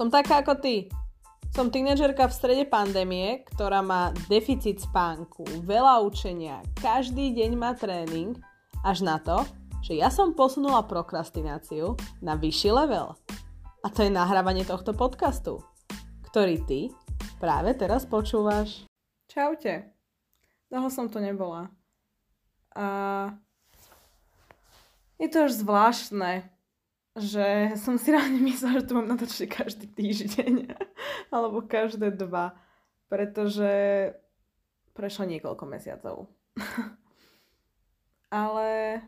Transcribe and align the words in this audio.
Som 0.00 0.08
taká 0.08 0.40
ako 0.40 0.64
ty. 0.64 0.88
Som 1.52 1.68
tínedžerka 1.68 2.24
v 2.24 2.32
strede 2.32 2.64
pandémie, 2.64 3.44
ktorá 3.52 3.84
má 3.84 4.16
deficit 4.32 4.80
spánku, 4.80 5.44
veľa 5.60 6.00
učenia, 6.00 6.64
každý 6.80 7.36
deň 7.36 7.50
má 7.52 7.76
tréning, 7.76 8.32
až 8.80 9.04
na 9.04 9.20
to, 9.20 9.44
že 9.84 10.00
ja 10.00 10.08
som 10.08 10.32
posunula 10.32 10.88
prokrastináciu 10.88 12.00
na 12.24 12.32
vyšší 12.32 12.72
level. 12.72 13.12
A 13.84 13.92
to 13.92 14.00
je 14.00 14.08
nahrávanie 14.08 14.64
tohto 14.64 14.96
podcastu, 14.96 15.60
ktorý 16.32 16.64
ty 16.64 16.88
práve 17.36 17.76
teraz 17.76 18.08
počúvaš. 18.08 18.88
Čaute. 19.28 19.84
Dlho 20.72 20.88
som 20.88 21.12
to 21.12 21.20
nebola. 21.20 21.68
A 22.72 23.36
je 25.20 25.28
to 25.28 25.44
už 25.44 25.60
zvláštne, 25.60 26.48
že 27.18 27.74
som 27.80 27.98
si 27.98 28.14
ráne 28.14 28.38
myslela, 28.48 28.82
že 28.82 28.86
tu 28.86 28.94
mám 28.94 29.08
natočiť 29.10 29.46
každý 29.50 29.86
týždeň 29.90 30.74
alebo 31.34 31.64
každé 31.64 32.14
dva, 32.14 32.54
pretože 33.10 33.70
prešlo 34.94 35.26
niekoľko 35.26 35.64
mesiacov. 35.66 36.16
Ale 38.30 39.00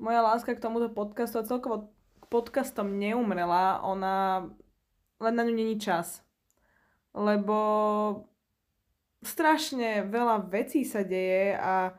moja 0.00 0.20
láska 0.24 0.56
k 0.56 0.62
tomuto 0.62 0.88
podcastu 0.88 1.36
a 1.36 1.44
celkovo 1.44 1.92
k 2.16 2.24
podcastom 2.32 2.96
neumrela, 2.96 3.84
ona 3.84 4.48
len 5.20 5.34
na 5.36 5.44
ňu 5.44 5.52
není 5.52 5.76
čas. 5.76 6.24
Lebo 7.12 7.58
strašne 9.20 10.08
veľa 10.08 10.48
vecí 10.48 10.80
sa 10.88 11.04
deje 11.04 11.52
a 11.52 11.92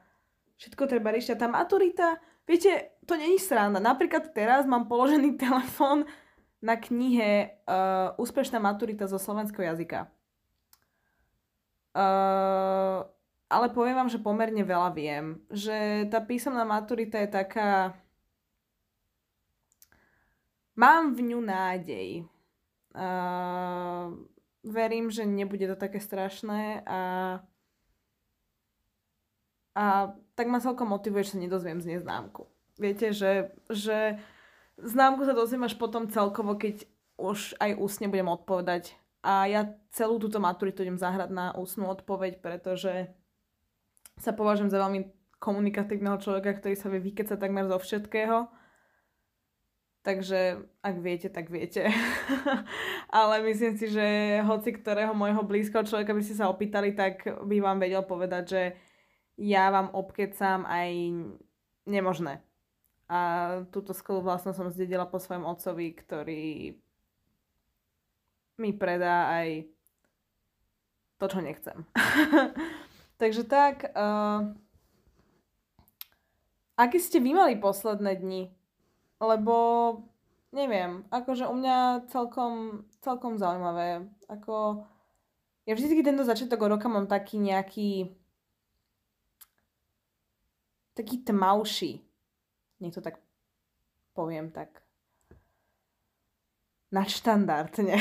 všetko 0.57 0.89
treba 0.89 1.13
riešiť. 1.13 1.37
Tá 1.37 1.45
maturita, 1.45 2.17
viete, 2.49 2.97
to 3.11 3.19
není 3.19 3.35
sranda. 3.35 3.83
Napríklad 3.83 4.31
teraz 4.31 4.63
mám 4.63 4.87
položený 4.87 5.35
telefón 5.43 6.07
na 6.63 6.79
knihe 6.79 7.59
uh, 7.67 8.15
Úspešná 8.15 8.55
maturita 8.63 9.03
zo 9.11 9.19
slovenského 9.19 9.67
jazyka. 9.67 10.07
Uh, 11.91 13.03
ale 13.51 13.67
poviem 13.75 13.99
vám, 13.99 14.07
že 14.07 14.23
pomerne 14.23 14.63
veľa 14.63 14.95
viem. 14.95 15.43
Že 15.51 16.07
tá 16.07 16.23
písomná 16.23 16.63
maturita 16.63 17.19
je 17.19 17.27
taká... 17.27 17.99
Mám 20.79 21.19
v 21.19 21.35
ňu 21.35 21.39
nádej. 21.43 22.23
Uh, 22.95 24.15
verím, 24.63 25.11
že 25.11 25.27
nebude 25.27 25.67
to 25.67 25.75
také 25.75 25.99
strašné 25.99 26.87
a 26.87 26.99
a 29.71 30.11
tak 30.35 30.51
ma 30.51 30.59
celkom 30.59 30.91
motivuje, 30.91 31.23
že 31.23 31.39
sa 31.39 31.39
nedozviem 31.39 31.79
z 31.79 31.95
neznámku. 31.95 32.43
Viete, 32.81 33.13
že, 33.13 33.53
že 33.69 34.17
známku 34.81 35.21
sa 35.21 35.37
dozviem 35.37 35.69
až 35.69 35.77
potom 35.77 36.09
celkovo, 36.09 36.57
keď 36.57 36.89
už 37.21 37.53
aj 37.61 37.77
ústne 37.77 38.09
budem 38.09 38.25
odpovedať. 38.25 38.97
A 39.21 39.45
ja 39.45 39.69
celú 39.93 40.17
túto 40.17 40.41
maturitu 40.41 40.81
idem 40.81 40.97
zahrať 40.97 41.29
na 41.29 41.53
ústnu 41.53 41.85
odpoveď, 41.85 42.41
pretože 42.41 43.13
sa 44.17 44.33
považujem 44.33 44.73
za 44.73 44.81
veľmi 44.81 45.13
komunikatívneho 45.37 46.17
človeka, 46.17 46.57
ktorý 46.57 46.73
sa 46.73 46.89
vie 46.89 46.97
vykecať 47.05 47.37
takmer 47.37 47.69
zo 47.69 47.77
všetkého 47.77 48.49
Takže 50.01 50.65
ak 50.81 50.95
viete, 50.97 51.29
tak 51.29 51.53
viete. 51.53 51.85
Ale 53.13 53.45
myslím 53.45 53.77
si, 53.77 53.85
že 53.93 54.05
hoci 54.41 54.73
ktorého 54.73 55.13
môjho 55.13 55.45
blízkoho 55.45 55.85
človeka 55.85 56.17
by 56.17 56.25
ste 56.25 56.41
sa 56.41 56.49
opýtali, 56.49 56.97
tak 56.97 57.21
by 57.45 57.61
vám 57.61 57.77
vedel 57.77 58.01
povedať, 58.01 58.43
že 58.49 58.61
ja 59.37 59.69
vám 59.69 59.93
obkecam 59.93 60.65
aj 60.65 60.89
nemožné. 61.85 62.41
A 63.11 63.19
túto 63.75 63.91
skvelú 63.91 64.23
vlastnosť 64.23 64.55
som 64.55 64.71
zdedila 64.71 65.03
po 65.03 65.19
svojom 65.19 65.43
otcovi, 65.43 65.91
ktorý 65.91 66.79
mi 68.55 68.71
predá 68.71 69.35
aj 69.35 69.67
to, 71.19 71.25
čo 71.27 71.43
nechcem. 71.43 71.83
Takže 73.21 73.43
tak, 73.43 73.91
uh, 73.91 74.55
aké 76.79 76.97
ste 77.03 77.19
vy 77.19 77.35
mali 77.35 77.59
posledné 77.59 78.15
dni? 78.15 78.55
lebo 79.21 79.55
neviem, 80.49 81.05
akože 81.13 81.45
u 81.45 81.53
mňa 81.53 82.09
celkom, 82.09 82.83
celkom 83.05 83.37
zaujímavé. 83.37 84.09
Ako, 84.25 84.83
ja 85.69 85.73
vždy 85.77 86.01
tento 86.01 86.25
začiatok 86.25 86.65
roka 86.65 86.89
mám 86.89 87.05
taký 87.05 87.37
nejaký 87.37 88.17
taký 90.97 91.23
tmavší. 91.23 92.03
Nech 92.81 92.91
to 92.91 93.01
tak 93.01 93.21
poviem 94.17 94.49
tak 94.51 94.81
nadštandardne. 96.91 97.95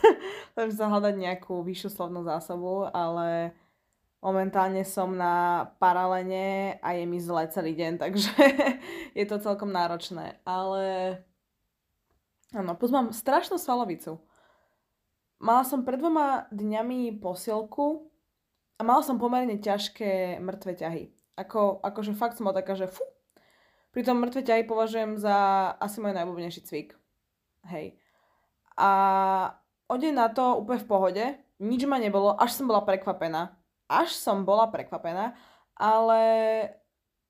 Chcem 0.52 0.70
sa 0.74 0.90
hľadať 0.90 1.14
nejakú 1.16 1.64
vyššiu 1.64 1.90
slovnú 1.94 2.26
zásobu, 2.26 2.90
ale 2.92 3.56
Momentálne 4.24 4.88
som 4.88 5.12
na 5.12 5.68
paralene 5.76 6.80
a 6.80 6.96
je 6.96 7.04
mi 7.04 7.20
zle 7.20 7.44
celý 7.52 7.76
deň, 7.76 7.92
takže 8.08 8.32
je 9.12 9.24
to 9.28 9.36
celkom 9.36 9.68
náročné. 9.68 10.40
Ale 10.48 10.82
áno, 12.56 12.72
plus 12.72 12.88
mám 12.88 13.12
strašnú 13.12 13.60
svalovicu. 13.60 14.16
Mala 15.44 15.60
som 15.68 15.84
pred 15.84 16.00
dvoma 16.00 16.48
dňami 16.48 17.20
posielku 17.20 18.08
a 18.80 18.80
mala 18.80 19.04
som 19.04 19.20
pomerne 19.20 19.60
ťažké 19.60 20.40
mŕtve 20.40 20.72
ťahy. 20.72 21.12
Ako, 21.36 21.84
akože 21.84 22.16
fakt 22.16 22.40
som 22.40 22.48
bola 22.48 22.64
taká, 22.64 22.80
že 22.80 22.88
fú. 22.88 23.04
Pritom 23.94 24.18
mŕtve 24.18 24.42
ťahy 24.42 24.66
považujem 24.66 25.14
za 25.22 25.34
asi 25.78 26.02
môj 26.02 26.18
najobľúbenejší 26.18 26.66
cvik. 26.66 26.98
Hej. 27.70 27.94
A 28.74 28.90
o 29.86 29.94
deň 29.94 30.12
na 30.12 30.28
to 30.34 30.58
úplne 30.58 30.82
v 30.82 30.90
pohode. 30.90 31.24
Nič 31.62 31.86
ma 31.86 32.02
nebolo, 32.02 32.34
až 32.34 32.58
som 32.58 32.66
bola 32.66 32.82
prekvapená 32.82 33.54
až 33.88 34.16
som 34.16 34.42
bola 34.44 34.68
prekvapená, 34.72 35.36
ale, 35.76 36.24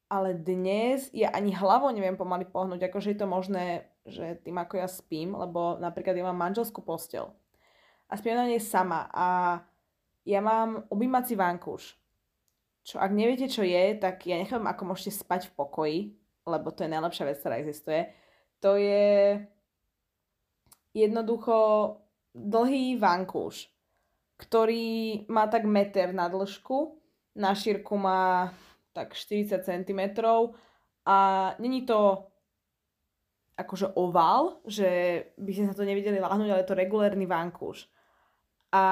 ale 0.07 0.29
dnes 0.35 1.11
ja 1.11 1.35
ani 1.35 1.51
hlavou 1.51 1.91
neviem 1.91 2.17
pomaly 2.17 2.47
pohnúť, 2.47 2.89
akože 2.89 3.15
je 3.15 3.19
to 3.19 3.29
možné, 3.29 3.65
že 4.07 4.39
tým 4.45 4.57
ako 4.61 4.79
ja 4.79 4.89
spím, 4.89 5.35
lebo 5.35 5.81
napríklad 5.81 6.15
ja 6.15 6.25
mám 6.29 6.39
manželskú 6.39 6.85
postel 6.85 7.33
a 8.07 8.13
spím 8.15 8.39
na 8.39 8.47
nej 8.47 8.61
sama 8.63 9.09
a 9.11 9.61
ja 10.25 10.41
mám 10.41 10.89
objímací 10.89 11.37
vankúš. 11.37 11.97
Čo 12.85 13.01
ak 13.01 13.17
neviete, 13.17 13.49
čo 13.49 13.65
je, 13.65 13.97
tak 13.97 14.29
ja 14.29 14.37
nechápem, 14.37 14.69
ako 14.69 14.93
môžete 14.93 15.17
spať 15.17 15.49
v 15.49 15.57
pokoji, 15.57 15.99
lebo 16.45 16.71
to 16.71 16.85
je 16.85 16.93
najlepšia 16.93 17.25
vec, 17.27 17.37
ktorá 17.41 17.57
existuje. 17.61 18.09
To 18.61 18.77
je 18.77 19.41
jednoducho 20.95 21.57
dlhý 22.33 22.97
vankúš 22.97 23.75
ktorý 24.37 25.25
má 25.31 25.47
tak 25.47 25.65
meter 25.65 26.11
na 26.11 26.27
dĺžku, 26.27 26.99
na 27.39 27.55
šírku 27.55 27.95
má 27.95 28.51
tak 28.95 29.15
40 29.15 29.63
cm 29.63 30.01
a 31.07 31.19
není 31.59 31.87
to 31.87 32.31
akože 33.55 33.95
oval, 33.95 34.59
že 34.67 35.23
by 35.39 35.51
ste 35.55 35.67
sa 35.71 35.79
to 35.79 35.87
nevideli 35.87 36.19
láhnuť, 36.19 36.49
ale 36.51 36.61
je 36.63 36.71
to 36.71 36.79
regulérny 36.79 37.27
vankúš. 37.27 37.87
A 38.75 38.85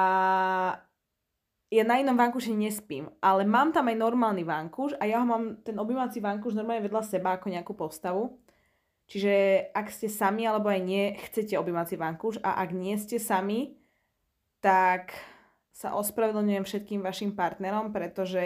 ja 1.73 1.81
na 1.81 1.97
inom 1.97 2.13
vankúši 2.13 2.53
nespím, 2.53 3.09
ale 3.17 3.49
mám 3.49 3.73
tam 3.73 3.89
aj 3.89 3.97
normálny 3.97 4.45
vankúš 4.45 4.93
a 5.01 5.09
ja 5.09 5.17
ho 5.17 5.25
mám, 5.25 5.57
ten 5.65 5.73
objímací 5.81 6.21
vankúš 6.21 6.53
normálne 6.53 6.85
vedľa 6.85 7.01
seba 7.01 7.33
ako 7.33 7.49
nejakú 7.49 7.73
postavu. 7.73 8.37
Čiže 9.09 9.67
ak 9.73 9.89
ste 9.89 10.07
sami 10.07 10.45
alebo 10.45 10.69
aj 10.69 10.81
nie, 10.85 11.17
chcete 11.17 11.57
objímací 11.57 11.97
vankúš 11.97 12.37
a 12.45 12.61
ak 12.61 12.69
nie 12.77 12.93
ste 13.01 13.17
sami, 13.17 13.73
tak 14.61 15.17
sa 15.73 15.97
ospravedlňujem 15.97 16.63
všetkým 16.63 17.01
vašim 17.01 17.33
partnerom, 17.33 17.89
pretože 17.89 18.39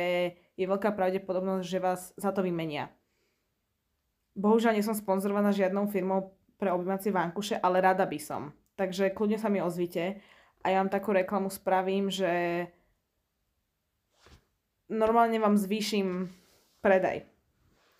je 0.56 0.66
veľká 0.66 0.96
pravdepodobnosť, 0.96 1.66
že 1.68 1.84
vás 1.84 2.02
za 2.16 2.32
to 2.32 2.42
vymenia. 2.42 2.90
Bohužiaľ 4.34 4.80
nie 4.80 4.88
som 4.88 4.96
sponzorovaná 4.96 5.52
žiadnou 5.52 5.92
firmou 5.92 6.34
pre 6.56 6.72
objímacie 6.72 7.12
vankuše, 7.12 7.60
ale 7.60 7.84
rada 7.84 8.08
by 8.08 8.18
som. 8.18 8.56
Takže 8.80 9.12
kľudne 9.12 9.38
sa 9.38 9.52
mi 9.52 9.60
ozvite 9.60 10.24
a 10.64 10.66
ja 10.72 10.80
vám 10.82 10.90
takú 10.90 11.14
reklamu 11.14 11.52
spravím, 11.52 12.10
že 12.10 12.66
normálne 14.92 15.38
vám 15.40 15.60
zvýšim 15.60 16.32
predaj. 16.82 17.28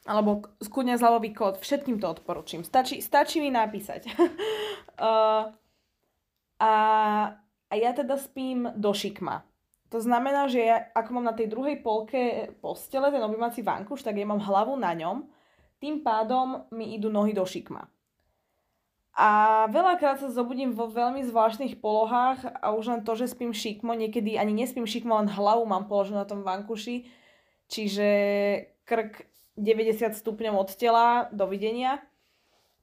Alebo 0.08 0.48
skúdne 0.64 0.96
zľavový 0.96 1.36
kód, 1.36 1.60
všetkým 1.60 2.00
to 2.00 2.08
odporučím. 2.08 2.64
Stačí, 2.64 3.04
stačí 3.04 3.44
mi 3.44 3.52
napísať. 3.52 4.08
uh, 4.08 5.52
a 6.64 6.74
a 7.68 7.74
ja 7.76 7.92
teda 7.92 8.16
spím 8.16 8.72
do 8.76 8.96
šikma. 8.96 9.44
To 9.88 10.00
znamená, 10.04 10.52
že 10.52 10.68
ja, 10.68 10.78
ako 10.96 11.20
mám 11.20 11.32
na 11.32 11.36
tej 11.36 11.48
druhej 11.48 11.80
polke 11.80 12.52
postele 12.60 13.12
ten 13.12 13.24
objímací 13.24 13.64
vankuš, 13.64 14.04
tak 14.04 14.20
ja 14.20 14.28
mám 14.28 14.44
hlavu 14.44 14.76
na 14.76 14.92
ňom, 14.92 15.24
tým 15.80 16.04
pádom 16.04 16.68
mi 16.76 16.96
idú 16.96 17.08
nohy 17.08 17.32
do 17.32 17.48
šikma. 17.48 17.88
A 19.18 19.66
veľakrát 19.74 20.22
sa 20.22 20.30
zobudím 20.30 20.78
vo 20.78 20.86
veľmi 20.86 21.26
zvláštnych 21.26 21.82
polohách 21.82 22.54
a 22.62 22.78
už 22.78 22.86
len 22.86 23.02
to, 23.02 23.18
že 23.18 23.34
spím 23.34 23.50
šikmo, 23.50 23.98
niekedy 23.98 24.38
ani 24.38 24.54
nespím 24.54 24.86
šikmo, 24.86 25.18
len 25.18 25.26
hlavu 25.26 25.66
mám 25.66 25.90
položenú 25.90 26.22
na 26.22 26.30
tom 26.30 26.46
vankuši, 26.46 27.10
čiže 27.66 28.08
krk 28.86 29.26
90 29.58 30.14
stupňov 30.14 30.54
od 30.62 30.70
tela, 30.78 31.34
dovidenia. 31.34 31.98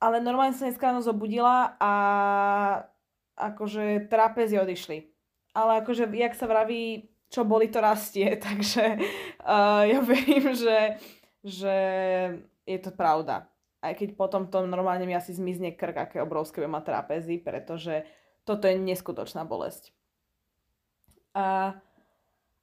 ale 0.02 0.18
normálne 0.18 0.58
som 0.58 0.66
dneska 0.66 0.90
ráno 0.90 1.06
zobudila 1.06 1.78
a 1.78 1.92
akože 3.38 4.10
trapezy 4.10 4.58
odišli. 4.58 5.06
Ale 5.54 5.86
akože, 5.86 6.10
jak 6.10 6.34
sa 6.34 6.50
vraví, 6.50 7.14
čo 7.30 7.46
boli, 7.46 7.70
to 7.70 7.78
rastie, 7.78 8.34
takže 8.46 8.98
uh, 9.46 9.86
ja 9.86 10.02
verím, 10.02 10.50
že, 10.50 10.98
že 11.46 11.74
je 12.66 12.78
to 12.82 12.90
pravda. 12.90 13.53
Aj 13.84 13.92
keď 13.92 14.16
potom 14.16 14.48
to 14.48 14.64
normálne 14.64 15.04
mi 15.04 15.12
asi 15.12 15.36
zmizne 15.36 15.76
krk, 15.76 16.08
aké 16.08 16.16
obrovské 16.24 16.64
má 16.64 16.80
trapezy, 16.80 17.36
pretože 17.36 18.08
toto 18.48 18.64
je 18.64 18.80
neskutočná 18.80 19.44
bolesť. 19.44 19.92
A, 21.36 21.76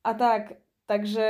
a 0.01 0.11
tak, 0.17 0.57
takže 0.89 1.29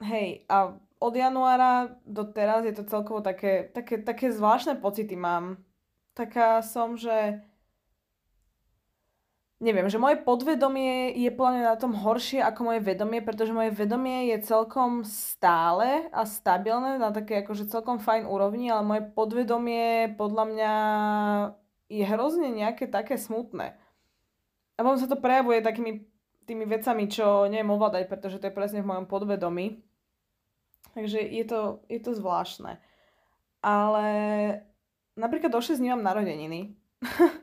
hej, 0.00 0.48
a 0.48 0.80
od 1.02 1.14
januára 1.18 1.98
do 2.06 2.24
teraz 2.24 2.64
je 2.64 2.72
to 2.72 2.88
celkovo 2.88 3.20
také, 3.20 3.68
také, 3.74 4.00
také 4.00 4.30
zvláštne 4.30 4.78
pocity 4.78 5.18
mám. 5.18 5.58
Taká 6.14 6.62
som, 6.62 6.94
že 6.94 7.42
neviem, 9.62 9.86
že 9.86 10.02
moje 10.02 10.18
podvedomie 10.18 11.14
je 11.14 11.30
podľa 11.30 11.52
mňa 11.54 11.64
na 11.70 11.78
tom 11.78 11.94
horšie 11.94 12.42
ako 12.42 12.74
moje 12.74 12.80
vedomie, 12.82 13.22
pretože 13.22 13.54
moje 13.54 13.70
vedomie 13.70 14.34
je 14.34 14.42
celkom 14.42 15.06
stále 15.06 16.10
a 16.10 16.26
stabilné 16.26 16.98
na 16.98 17.14
také 17.14 17.46
akože 17.46 17.70
celkom 17.70 18.02
fajn 18.02 18.26
úrovni, 18.26 18.74
ale 18.74 18.82
moje 18.82 19.02
podvedomie 19.14 20.18
podľa 20.18 20.44
mňa 20.50 20.72
je 21.86 22.04
hrozne 22.04 22.50
nejaké 22.50 22.90
také 22.90 23.14
smutné. 23.14 23.78
A 24.74 24.78
potom 24.82 24.98
sa 24.98 25.06
to 25.06 25.22
prejavuje 25.22 25.62
takými 25.62 26.10
tými 26.42 26.66
vecami, 26.66 27.06
čo 27.06 27.46
neviem 27.46 27.70
ovládať, 27.70 28.10
pretože 28.10 28.42
to 28.42 28.50
je 28.50 28.56
presne 28.58 28.82
v 28.82 28.90
mojom 28.90 29.06
podvedomí. 29.06 29.78
Takže 30.98 31.22
je 31.22 31.44
to, 31.46 31.86
je 31.86 32.00
to 32.02 32.12
zvláštne. 32.18 32.82
Ale 33.62 34.06
napríklad 35.14 35.54
o 35.54 35.62
6 35.62 35.78
dní 35.78 35.94
mám 35.94 36.02
narodeniny. 36.02 36.74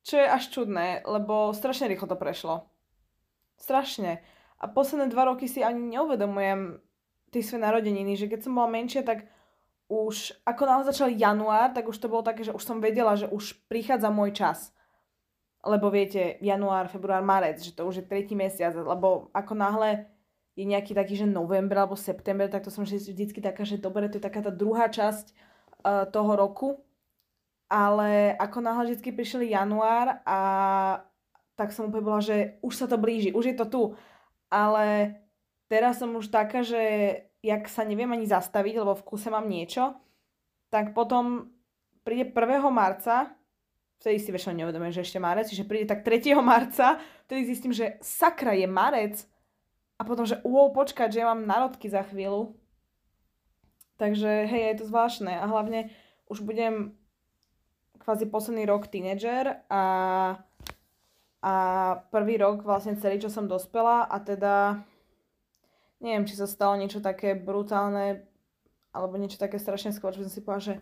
Čo 0.00 0.16
je 0.16 0.26
až 0.26 0.44
čudné, 0.48 1.04
lebo 1.04 1.52
strašne 1.52 1.88
rýchlo 1.88 2.08
to 2.08 2.16
prešlo. 2.16 2.68
Strašne. 3.60 4.24
A 4.60 4.64
posledné 4.68 5.12
dva 5.12 5.28
roky 5.28 5.48
si 5.48 5.60
ani 5.60 5.96
neuvedomujem 5.96 6.80
tie 7.30 7.42
svoje 7.44 7.64
narodeniny, 7.64 8.16
že 8.16 8.28
keď 8.28 8.48
som 8.48 8.56
bola 8.56 8.72
menšia, 8.72 9.04
tak 9.04 9.28
už 9.90 10.32
ako 10.46 10.62
náhle 10.66 10.84
začal 10.86 11.10
január, 11.10 11.74
tak 11.74 11.90
už 11.90 11.98
to 11.98 12.06
bolo 12.06 12.22
také, 12.22 12.46
že 12.46 12.54
už 12.54 12.62
som 12.62 12.78
vedela, 12.78 13.18
že 13.18 13.26
už 13.26 13.58
prichádza 13.66 14.08
môj 14.08 14.36
čas. 14.38 14.70
Lebo 15.60 15.92
viete, 15.92 16.40
január, 16.40 16.88
február, 16.88 17.20
marec, 17.20 17.60
že 17.60 17.74
to 17.74 17.84
už 17.84 18.00
je 18.00 18.08
tretí 18.08 18.32
mesiac, 18.38 18.72
lebo 18.72 19.28
ako 19.34 19.52
náhle 19.52 20.08
je 20.56 20.64
nejaký 20.64 20.94
taký, 20.94 21.18
že 21.18 21.26
november 21.28 21.84
alebo 21.84 21.98
september, 21.98 22.48
tak 22.48 22.64
to 22.64 22.72
som 22.72 22.86
vždycky 22.86 23.40
taká, 23.42 23.66
že 23.66 23.82
dobre, 23.82 24.08
to 24.08 24.18
je 24.18 24.24
taká 24.24 24.40
tá 24.40 24.52
druhá 24.52 24.88
časť 24.88 25.32
uh, 25.32 26.06
toho 26.08 26.32
roku. 26.38 26.68
Ale 27.70 28.34
ako 28.34 28.58
náhle 28.66 28.90
vždycky 28.90 29.14
prišiel 29.14 29.46
január 29.46 30.18
a 30.26 30.40
tak 31.54 31.70
som 31.70 31.86
úplne 31.86 32.02
bola, 32.02 32.18
že 32.18 32.58
už 32.66 32.74
sa 32.74 32.86
to 32.90 32.98
blíži, 32.98 33.30
už 33.30 33.54
je 33.54 33.56
to 33.56 33.66
tu. 33.70 33.82
Ale 34.50 35.14
teraz 35.70 36.02
som 36.02 36.10
už 36.18 36.34
taká, 36.34 36.66
že 36.66 36.82
jak 37.40 37.70
sa 37.70 37.86
neviem 37.86 38.10
ani 38.10 38.26
zastaviť, 38.26 38.74
lebo 38.82 38.98
v 38.98 39.06
kuse 39.06 39.30
mám 39.30 39.46
niečo, 39.46 39.94
tak 40.66 40.92
potom 40.92 41.54
príde 42.02 42.34
1. 42.34 42.34
marca, 42.74 43.30
vtedy 44.02 44.18
si 44.18 44.34
väčšinou 44.34 44.66
neuvedomujem, 44.66 44.98
že 44.98 45.04
ešte 45.06 45.22
marec, 45.22 45.46
že 45.46 45.62
príde 45.62 45.86
tak 45.86 46.02
3. 46.02 46.34
marca, 46.42 46.98
vtedy 47.30 47.46
zistím, 47.46 47.70
že 47.70 48.02
sakra 48.02 48.52
je 48.58 48.66
marec, 48.66 49.30
a 50.00 50.02
potom, 50.02 50.24
že 50.24 50.40
wow, 50.48 50.72
počkať, 50.72 51.12
že 51.12 51.20
ja 51.20 51.28
mám 51.28 51.44
narodky 51.44 51.92
za 51.92 52.00
chvíľu. 52.08 52.56
Takže 54.00 54.48
hej, 54.48 54.72
je 54.72 54.76
to 54.80 54.88
zvláštne. 54.88 55.28
A 55.28 55.44
hlavne 55.44 55.92
už 56.24 56.40
budem 56.40 56.96
kvázi 58.00 58.26
posledný 58.26 58.64
rok 58.66 58.88
tínedžer 58.88 59.62
a, 59.68 59.84
a 61.44 61.54
prvý 62.08 62.40
rok 62.40 62.64
vlastne 62.64 62.96
celý, 62.96 63.20
čo 63.20 63.28
som 63.28 63.46
dospela 63.46 64.08
a 64.08 64.16
teda 64.18 64.80
neviem, 66.00 66.24
či 66.24 66.34
sa 66.34 66.48
stalo 66.48 66.80
niečo 66.80 67.04
také 67.04 67.36
brutálne 67.36 68.24
alebo 68.90 69.20
niečo 69.20 69.38
také 69.38 69.60
strašne 69.60 69.92
skôr, 69.94 70.10
že 70.16 70.26
som 70.26 70.32
si 70.32 70.42
povedala, 70.42 70.66
že 70.66 70.74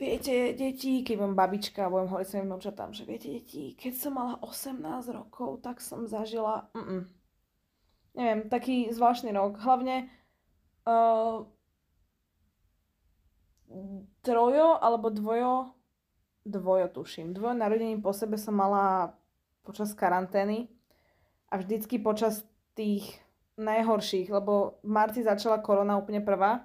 viete, 0.00 0.56
deti, 0.56 1.06
keď 1.06 1.14
budem 1.20 1.36
babička 1.38 1.92
budem 1.92 2.10
hovoriť 2.10 2.26
svojim 2.26 2.48
vnúčatám, 2.50 2.90
že 2.90 3.06
viete, 3.06 3.28
deti, 3.30 3.76
keď 3.78 3.92
som 3.94 4.18
mala 4.18 4.34
18 4.42 4.82
rokov, 5.12 5.62
tak 5.62 5.78
som 5.84 6.08
zažila... 6.08 6.72
Mm-mm 6.74 7.16
neviem, 8.16 8.48
taký 8.48 8.88
zvláštny 8.90 9.30
rok. 9.36 9.60
Hlavne 9.60 10.08
uh, 10.88 11.44
trojo 14.22 14.78
alebo 14.78 15.10
dvojo, 15.10 15.74
dvojo 16.46 16.86
tuším, 16.88 17.34
dvojo 17.34 17.54
narodení 17.54 17.98
po 17.98 18.12
sebe 18.12 18.38
som 18.38 18.54
mala 18.54 19.14
počas 19.66 19.94
karantény 19.94 20.70
a 21.50 21.58
vždycky 21.58 21.98
počas 21.98 22.46
tých 22.78 23.18
najhorších, 23.56 24.28
lebo 24.30 24.78
v 24.84 24.90
marci 24.90 25.24
začala 25.24 25.58
korona 25.58 25.96
úplne 25.96 26.20
prvá. 26.20 26.62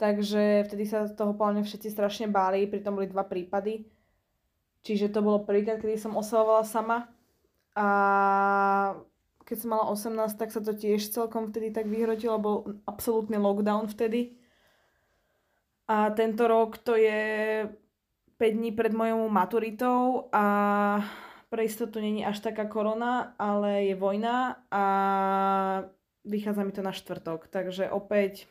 Takže 0.00 0.64
vtedy 0.64 0.88
sa 0.88 1.06
toho 1.12 1.36
plne 1.36 1.60
všetci 1.60 1.92
strašne 1.92 2.26
báli, 2.32 2.64
pritom 2.64 2.96
boli 2.96 3.06
dva 3.06 3.22
prípady. 3.22 3.84
Čiže 4.80 5.12
to 5.12 5.20
bolo 5.20 5.44
prvýkrát, 5.44 5.76
kedy 5.76 6.00
som 6.00 6.16
oslavovala 6.16 6.64
sama. 6.64 7.12
A 7.76 7.86
keď 9.44 9.56
som 9.60 9.76
mala 9.76 9.92
18, 9.92 10.40
tak 10.40 10.48
sa 10.56 10.64
to 10.64 10.72
tiež 10.72 11.04
celkom 11.12 11.52
vtedy 11.52 11.68
tak 11.68 11.84
vyhrotilo, 11.84 12.40
bol 12.40 12.80
absolútny 12.88 13.36
lockdown 13.36 13.92
vtedy. 13.92 14.39
A 15.90 16.14
tento 16.14 16.46
rok 16.46 16.78
to 16.78 16.94
je 16.94 17.66
5 18.38 18.54
dní 18.54 18.70
pred 18.70 18.94
mojou 18.94 19.26
maturitou 19.26 20.30
a 20.30 20.44
pre 21.50 21.66
istotu 21.66 21.98
není 21.98 22.22
až 22.22 22.38
taká 22.38 22.70
korona, 22.70 23.34
ale 23.34 23.90
je 23.90 23.94
vojna 23.98 24.62
a 24.70 24.84
vychádza 26.22 26.62
mi 26.62 26.72
to 26.72 26.86
na 26.86 26.94
štvrtok, 26.94 27.50
takže 27.50 27.90
opäť 27.90 28.46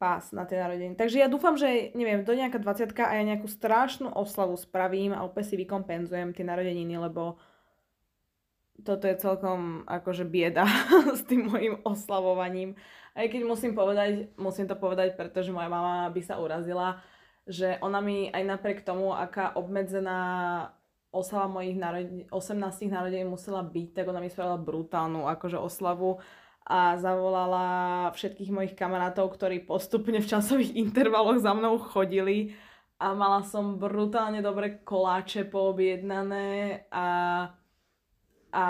pás 0.00 0.32
na 0.32 0.48
tie 0.48 0.56
narodeniny. 0.56 0.96
Takže 0.96 1.20
ja 1.20 1.28
dúfam, 1.28 1.60
že 1.60 1.92
neviem, 1.92 2.24
do 2.24 2.32
nejaká 2.32 2.56
20 2.56 2.96
a 3.04 3.12
ja 3.12 3.24
nejakú 3.28 3.44
strašnú 3.44 4.08
oslavu 4.08 4.56
spravím 4.56 5.12
a 5.12 5.20
opäť 5.20 5.52
si 5.52 5.60
vykompenzujem 5.60 6.32
tie 6.32 6.48
narodeniny, 6.48 6.96
lebo 6.96 7.36
toto 8.82 9.06
je 9.06 9.20
celkom 9.20 9.86
akože 9.86 10.26
bieda 10.26 10.66
s 11.18 11.22
tým 11.28 11.46
mojim 11.52 11.78
oslavovaním. 11.86 12.74
Aj 13.14 13.26
keď 13.30 13.46
musím 13.46 13.78
povedať, 13.78 14.34
musím 14.34 14.66
to 14.66 14.74
povedať, 14.74 15.14
pretože 15.14 15.54
moja 15.54 15.70
mama 15.70 16.10
by 16.10 16.22
sa 16.22 16.42
urazila, 16.42 16.98
že 17.46 17.78
ona 17.78 18.02
mi 18.02 18.26
aj 18.26 18.42
napriek 18.42 18.82
tomu, 18.82 19.14
aká 19.14 19.54
obmedzená 19.54 20.18
oslava 21.14 21.46
mojich 21.46 21.78
narod- 21.78 22.26
18 22.34 22.90
narodení 22.90 23.22
musela 23.22 23.62
byť, 23.62 23.88
tak 23.94 24.10
ona 24.10 24.18
mi 24.18 24.26
spravila 24.26 24.58
brutálnu 24.58 25.30
akože 25.30 25.62
oslavu 25.62 26.18
a 26.66 26.98
zavolala 26.98 28.10
všetkých 28.18 28.50
mojich 28.50 28.74
kamarátov, 28.74 29.30
ktorí 29.30 29.62
postupne 29.62 30.18
v 30.18 30.26
časových 30.26 30.74
intervaloch 30.84 31.38
za 31.38 31.54
mnou 31.54 31.78
chodili 31.78 32.58
a 32.98 33.14
mala 33.14 33.46
som 33.46 33.78
brutálne 33.78 34.42
dobre 34.42 34.82
koláče 34.82 35.46
poobjednané 35.46 36.82
a 36.90 37.06
a 38.54 38.66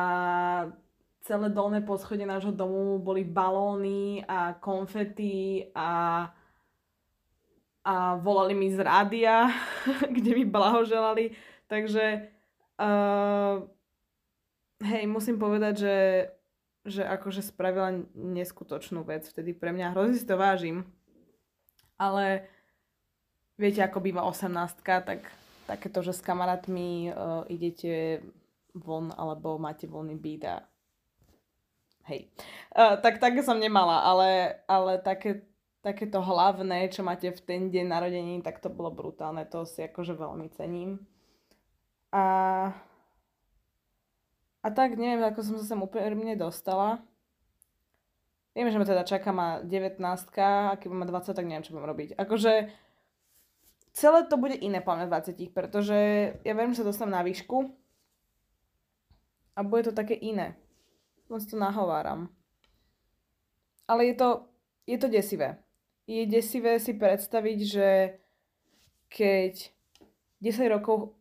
celé 1.24 1.48
dolné 1.48 1.80
poschodie 1.80 2.28
nášho 2.28 2.52
domu 2.52 3.00
boli 3.00 3.24
balóny 3.24 4.20
a 4.28 4.52
konfety 4.60 5.72
a, 5.72 6.28
a 7.80 7.94
volali 8.20 8.52
mi 8.52 8.68
z 8.68 8.84
rádia, 8.84 9.48
kde 10.16 10.30
mi 10.36 10.44
blahoželali. 10.44 11.32
Takže 11.64 12.28
uh, 12.76 13.64
hej, 14.84 15.04
musím 15.08 15.40
povedať, 15.40 15.74
že, 15.80 15.98
že 16.84 17.02
akože 17.08 17.40
spravila 17.40 18.04
neskutočnú 18.12 19.00
vec 19.08 19.24
vtedy 19.24 19.56
pre 19.56 19.72
mňa. 19.72 19.96
Hrozne 19.96 20.20
si 20.20 20.28
to 20.28 20.36
vážim. 20.36 20.84
Ale 21.96 22.44
viete, 23.56 23.80
ako 23.80 24.04
býva 24.04 24.28
18 24.28 24.84
tak 24.84 25.24
takéto, 25.64 26.04
že 26.04 26.12
s 26.12 26.20
kamarátmi 26.20 27.08
uh, 27.08 27.48
idete 27.48 28.20
von 28.76 29.08
alebo 29.16 29.56
máte 29.56 29.88
voľný 29.88 30.20
byt 30.20 30.42
a 30.44 30.60
hej. 32.10 32.28
Uh, 32.74 33.00
tak 33.00 33.18
také 33.18 33.40
som 33.40 33.56
nemala, 33.56 34.04
ale, 34.04 34.60
ale 34.68 35.00
také, 35.00 35.44
takéto 35.80 36.20
hlavné, 36.20 36.88
čo 36.92 37.04
máte 37.04 37.30
v 37.32 37.40
ten 37.40 37.62
deň 37.68 37.86
narodení, 37.88 38.34
tak 38.40 38.60
to 38.60 38.72
bolo 38.72 38.92
brutálne, 38.92 39.44
to 39.44 39.68
si 39.68 39.84
akože 39.84 40.16
veľmi 40.16 40.48
cením. 40.54 41.02
A, 42.14 42.24
a 44.62 44.68
tak 44.70 44.94
neviem, 44.94 45.24
ako 45.26 45.40
som 45.42 45.54
sa 45.58 45.66
sem 45.74 45.80
úplne 45.80 46.38
dostala. 46.38 47.02
Viem, 48.54 48.70
že 48.70 48.78
ma 48.78 48.86
teda 48.86 49.02
čaká 49.02 49.34
ma 49.34 49.58
19 49.66 49.98
a 50.38 50.78
keď 50.78 50.88
ma 50.94 51.10
20, 51.10 51.34
tak 51.34 51.42
neviem, 51.42 51.66
čo 51.66 51.74
budem 51.74 51.90
robiť. 51.90 52.08
Akože 52.14 52.70
celé 53.90 54.18
to 54.30 54.38
bude 54.38 54.54
iné 54.54 54.78
po 54.78 54.94
20, 54.94 55.34
pretože 55.50 55.98
ja 56.46 56.52
viem, 56.54 56.70
že 56.70 56.86
sa 56.86 56.86
dostanem 56.86 57.18
na 57.18 57.26
výšku, 57.26 57.74
a 59.54 59.62
bude 59.62 59.86
to 59.86 59.92
také 59.94 60.14
iné. 60.18 60.58
Len 61.30 61.40
si 61.40 61.48
to 61.50 61.56
nahováram. 61.56 62.28
Ale 63.88 64.06
je 64.06 64.14
to, 64.14 64.28
je 64.86 64.98
to 64.98 65.08
desivé. 65.08 65.60
je 66.04 66.24
desivé 66.28 66.80
si 66.80 66.96
predstaviť, 66.96 67.58
že 67.64 67.88
keď 69.08 69.72
10 70.40 70.74
rokov, 70.74 71.16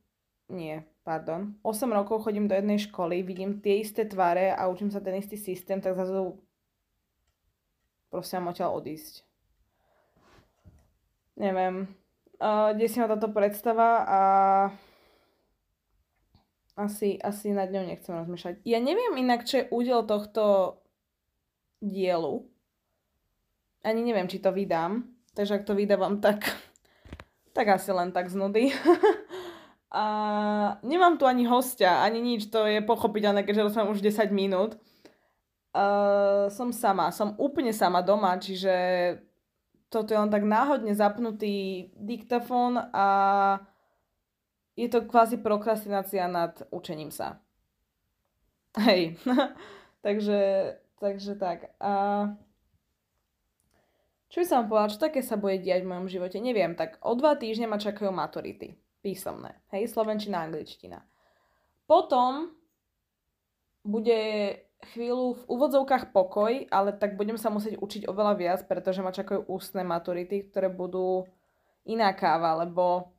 nie, 0.52 0.84
pardon, 1.04 1.56
8 1.64 1.88
rokov 1.92 2.24
chodím 2.28 2.48
do 2.48 2.56
jednej 2.56 2.80
školy, 2.80 3.24
vidím 3.24 3.60
tie 3.64 3.80
isté 3.80 4.04
tváre 4.04 4.52
a 4.52 4.68
učím 4.68 4.92
sa 4.92 5.00
ten 5.00 5.16
istý 5.16 5.40
systém, 5.40 5.80
tak 5.80 5.96
zase 5.96 6.36
proste 8.12 8.38
odtiaľ 8.38 8.78
odísť. 8.78 9.26
Neviem. 11.34 11.90
Uh, 12.38 12.76
desí 12.78 13.00
ma 13.00 13.10
táto 13.10 13.32
predstava 13.32 14.04
a 14.06 14.20
asi, 16.74 17.22
asi 17.22 17.54
nad 17.54 17.70
ňou 17.70 17.86
nechcem 17.86 18.14
rozmýšľať. 18.18 18.66
Ja 18.66 18.82
neviem 18.82 19.14
inak, 19.18 19.46
čo 19.46 19.62
je 19.62 19.70
údel 19.70 20.06
tohto 20.10 20.78
dielu. 21.84 22.46
Ani 23.84 24.02
neviem, 24.02 24.26
či 24.26 24.42
to 24.42 24.50
vydám. 24.50 25.06
Takže 25.34 25.62
ak 25.62 25.68
to 25.68 25.74
vydávam, 25.78 26.22
tak 26.22 26.46
tak 27.58 27.70
asi 27.70 27.94
len 27.94 28.10
tak 28.10 28.30
z 28.30 28.36
nudy. 28.38 28.74
a 29.94 30.06
nemám 30.82 31.22
tu 31.22 31.30
ani 31.30 31.46
hostia, 31.46 32.02
ani 32.02 32.22
nič, 32.22 32.50
to 32.50 32.66
je 32.66 32.82
pochopiteľné, 32.82 33.46
keďže 33.46 33.70
rozprávam 33.70 33.94
už 33.94 34.02
10 34.02 34.34
minút. 34.34 34.78
Uh, 35.74 36.54
som 36.54 36.70
sama, 36.70 37.10
som 37.10 37.34
úplne 37.42 37.74
sama 37.74 38.06
doma, 38.06 38.38
čiže 38.38 38.74
toto 39.90 40.14
je 40.14 40.22
len 40.22 40.30
tak 40.30 40.46
náhodne 40.46 40.94
zapnutý 40.94 41.90
diktafón 41.98 42.78
a 42.78 43.06
je 44.74 44.88
to 44.90 45.06
kvázi 45.06 45.38
prokrastinácia 45.38 46.26
nad 46.26 46.66
učením 46.74 47.14
sa. 47.14 47.38
Hej, 48.78 49.22
takže, 50.06 50.74
takže 50.98 51.34
tak. 51.38 51.70
A 51.78 51.94
čo 54.34 54.42
by 54.42 54.46
som 54.50 54.66
vám 54.66 54.70
povedala, 54.74 54.94
čo 54.94 55.04
také 55.06 55.22
sa 55.22 55.38
bude 55.38 55.62
diať 55.62 55.86
v 55.86 55.94
mojom 55.94 56.10
živote? 56.10 56.42
Neviem, 56.42 56.74
tak 56.74 56.98
o 57.06 57.14
dva 57.14 57.38
týždne 57.38 57.70
ma 57.70 57.78
čakajú 57.78 58.10
maturity. 58.10 58.74
Písomné. 59.06 59.62
Hej, 59.70 59.94
slovenčina, 59.94 60.42
angličtina. 60.42 61.06
Potom 61.86 62.50
bude 63.86 64.20
chvíľu 64.90 65.38
v 65.38 65.44
úvodzovkách 65.48 66.10
pokoj, 66.10 66.66
ale 66.74 66.98
tak 66.98 67.14
budem 67.14 67.38
sa 67.38 67.54
musieť 67.54 67.78
učiť 67.78 68.10
oveľa 68.10 68.34
viac, 68.34 68.60
pretože 68.66 69.06
ma 69.06 69.14
čakajú 69.14 69.46
ústne 69.46 69.86
maturity, 69.86 70.50
ktoré 70.50 70.74
budú 70.74 71.30
iná 71.86 72.10
káva, 72.18 72.66
lebo 72.66 73.13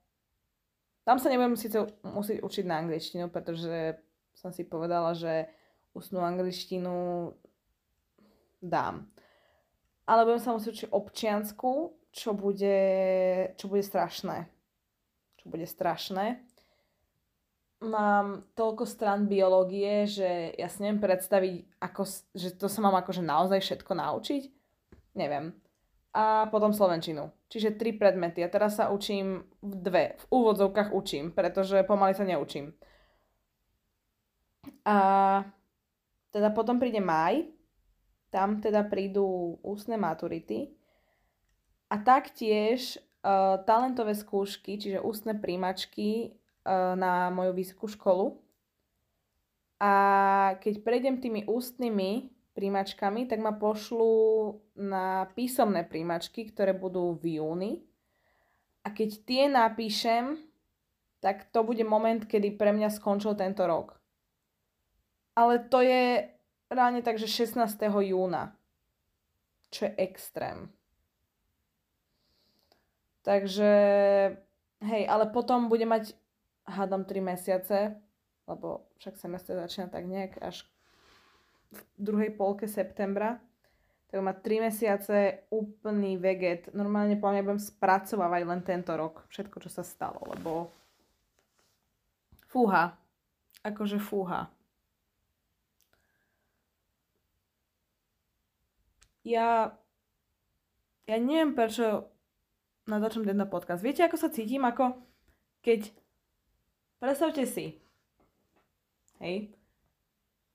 tam 1.04 1.20
sa 1.20 1.28
nebudem 1.28 1.56
síce 1.56 1.78
musieť 2.02 2.40
učiť 2.40 2.64
na 2.64 2.80
angličtinu, 2.80 3.28
pretože 3.28 4.00
som 4.34 4.50
si 4.50 4.64
povedala, 4.64 5.12
že 5.12 5.46
ústnu 5.94 6.25
angličtinu 6.25 7.30
dám 8.64 9.06
ale 10.04 10.25
budem 10.28 10.40
sa 10.40 10.52
musieť 10.52 10.73
učiť 10.73 10.88
občiansku, 10.92 11.73
čo 12.12 12.37
bude, 12.37 12.78
čo 13.56 13.66
bude 13.66 13.82
strašné. 13.82 14.46
Čo 15.40 15.46
bude 15.49 15.66
strašné. 15.66 16.44
Mám 17.84 18.49
toľko 18.56 18.84
stran 18.88 19.28
biológie, 19.28 20.08
že 20.08 20.56
ja 20.56 20.68
si 20.73 20.84
neviem 20.84 21.04
predstaviť, 21.04 21.80
ako, 21.80 22.02
že 22.32 22.49
to 22.56 22.68
sa 22.68 22.80
mám 22.80 22.96
akože 23.00 23.20
naozaj 23.20 23.61
všetko 23.61 23.92
naučiť. 23.92 24.42
Neviem. 25.16 25.52
A 26.14 26.47
potom 26.47 26.71
slovenčinu. 26.71 27.35
Čiže 27.50 27.75
tri 27.75 27.90
predmety. 27.90 28.47
A 28.47 28.49
teraz 28.49 28.78
sa 28.78 28.94
učím 28.94 29.42
dve. 29.59 30.14
V 30.23 30.25
úvodzovkách 30.30 30.94
učím, 30.94 31.35
pretože 31.35 31.83
pomaly 31.83 32.14
sa 32.14 32.23
neučím. 32.23 32.71
A 34.87 34.97
teda 36.30 36.50
potom 36.50 36.78
príde 36.83 36.99
maj, 37.02 37.47
tam 38.35 38.59
teda 38.59 38.83
prídu 38.90 39.54
ústne 39.62 39.94
maturity 39.94 40.75
a 41.87 42.02
taktiež 42.02 42.99
uh, 43.23 43.62
talentové 43.62 44.18
skúšky, 44.18 44.75
čiže 44.75 44.99
ústne 44.99 45.38
príjmačky 45.38 46.35
uh, 46.66 46.99
na 46.99 47.30
moju 47.30 47.54
vysokú 47.54 47.87
školu. 47.87 48.26
A 49.78 49.92
keď 50.59 50.83
prejdem 50.83 51.23
tými 51.23 51.47
ústnymi 51.47 52.33
príjmačkami, 52.54 53.26
tak 53.26 53.42
ma 53.42 53.52
pošlú 53.52 54.14
na 54.78 55.26
písomné 55.34 55.82
príjmačky, 55.82 56.49
ktoré 56.49 56.73
budú 56.73 57.18
v 57.18 57.42
júni. 57.42 57.73
A 58.87 58.94
keď 58.94 59.11
tie 59.26 59.42
napíšem, 59.50 60.38
tak 61.18 61.50
to 61.50 61.66
bude 61.66 61.82
moment, 61.82 62.23
kedy 62.23 62.54
pre 62.54 62.70
mňa 62.70 62.94
skončil 62.94 63.34
tento 63.34 63.66
rok. 63.66 63.99
Ale 65.34 65.58
to 65.66 65.82
je 65.82 66.30
reálne 66.70 67.02
takže 67.02 67.26
16. 67.26 67.58
júna, 68.06 68.54
čo 69.75 69.90
je 69.90 69.92
extrém. 69.99 70.70
Takže, 73.25 73.73
hej, 74.84 75.02
ale 75.08 75.25
potom 75.32 75.73
bude 75.73 75.88
mať, 75.88 76.12
hádam, 76.68 77.08
3 77.08 77.25
mesiace, 77.25 77.96
lebo 78.44 78.84
však 79.00 79.16
semestr 79.16 79.56
začína 79.56 79.88
tak 79.88 80.04
nejak 80.04 80.37
až 80.44 80.68
v 81.75 81.81
druhej 81.99 82.31
polke 82.38 82.71
septembra, 82.71 83.43
tak 84.09 84.23
má 84.23 84.31
3 84.31 84.71
mesiace 84.71 85.43
úplný 85.50 86.14
veget. 86.14 86.71
Normálne 86.71 87.19
po 87.19 87.35
budem 87.35 87.59
spracovávať 87.59 88.43
len 88.47 88.62
tento 88.62 88.95
rok, 88.95 89.26
všetko, 89.28 89.59
čo 89.59 89.71
sa 89.71 89.83
stalo, 89.83 90.23
lebo 90.31 90.71
fúha, 92.47 92.95
akože 93.66 93.99
fúha. 93.99 94.54
ja, 99.25 99.73
ja 101.09 101.16
neviem 101.16 101.57
prečo 101.57 102.12
natáčam 102.85 103.25
tento 103.25 103.49
podcast. 103.49 103.81
Viete, 103.81 104.04
ako 104.04 104.21
sa 104.21 104.28
cítim? 104.28 104.62
Ako 104.62 105.00
keď, 105.64 105.88
predstavte 107.00 107.49
si, 107.49 107.81
hej, 109.25 109.49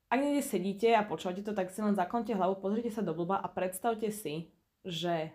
ak 0.10 0.20
niekde 0.20 0.42
sedíte 0.42 0.89
a 0.98 1.06
počúvate 1.06 1.46
to, 1.46 1.54
tak 1.54 1.70
si 1.70 1.80
len 1.80 1.94
zaklonte 1.94 2.34
hlavu, 2.34 2.58
pozrite 2.58 2.89
sa 2.89 3.06
do 3.06 3.13
blba 3.13 3.38
a 3.38 3.48
predstavte 3.48 4.10
si, 4.10 4.50
že 4.82 5.30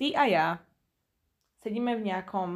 ty 0.00 0.16
a 0.16 0.24
ja 0.24 0.46
sedíme 1.60 1.96
v 2.00 2.06
nejakom 2.08 2.50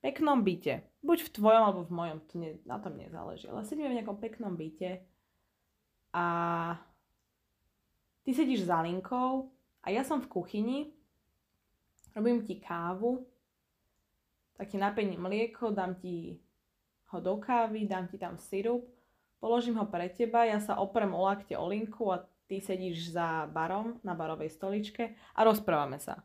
peknom 0.00 0.46
byte. 0.46 0.86
Buď 1.02 1.26
v 1.26 1.32
tvojom, 1.34 1.62
alebo 1.62 1.82
v 1.86 1.94
mojom, 1.94 2.18
to 2.30 2.34
ne, 2.38 2.50
na 2.66 2.78
tom 2.78 2.94
nezáleží, 2.98 3.46
ale 3.50 3.66
sedíme 3.66 3.90
v 3.90 3.98
nejakom 4.02 4.18
peknom 4.18 4.54
byte 4.54 5.02
a 6.14 6.24
Ty 8.26 8.34
sedíš 8.34 8.66
za 8.66 8.82
linkou 8.82 9.54
a 9.86 9.94
ja 9.94 10.02
som 10.02 10.18
v 10.18 10.26
kuchyni, 10.26 10.90
robím 12.10 12.42
ti 12.42 12.58
kávu, 12.58 13.22
tak 14.58 14.66
ti 14.66 14.82
napením 14.82 15.22
mlieko, 15.22 15.70
dám 15.70 15.94
ti 15.94 16.42
ho 17.12 17.18
do 17.22 17.38
kávy, 17.38 17.86
dám 17.86 18.10
ti 18.10 18.18
tam 18.18 18.34
sirup, 18.38 18.86
položím 19.38 19.78
ho 19.78 19.86
pre 19.86 20.10
teba, 20.10 20.42
ja 20.42 20.58
sa 20.58 20.80
oprem 20.80 21.10
o 21.14 21.20
lakte 21.22 21.54
o 21.54 21.66
linku 21.66 22.10
a 22.10 22.26
ty 22.46 22.58
sedíš 22.62 23.14
za 23.14 23.46
barom 23.50 23.98
na 24.02 24.14
barovej 24.14 24.54
stoličke 24.54 25.14
a 25.34 25.40
rozprávame 25.42 25.98
sa. 25.98 26.22